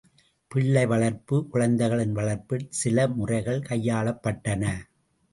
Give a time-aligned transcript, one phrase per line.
[0.51, 4.63] பிள்ளை வளர்ப்பு குழந்தைகளின் வளர்ப்பில் சில முறைகள் கையாளப்பட்டன.